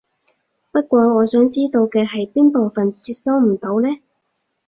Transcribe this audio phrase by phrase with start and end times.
[0.71, 3.87] 不過我想知道嘅係邊部分接收唔到呢？